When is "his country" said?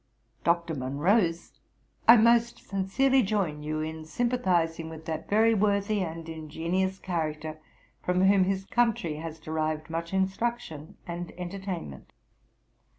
8.45-9.17